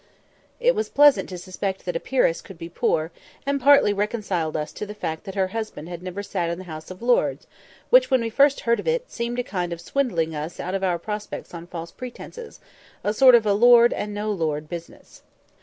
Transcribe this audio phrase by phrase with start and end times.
[0.59, 3.11] It was pleasant to suspect that a peeress could be poor,
[3.45, 6.63] and partly reconciled us to the fact that her husband had never sat in the
[6.63, 7.45] House of Lords;
[7.91, 10.83] which, when we first heard of it, seemed a kind of swindling us out of
[10.83, 12.59] our prospects on false pretences;
[13.03, 15.21] a sort of "A Lord and No Lord" business.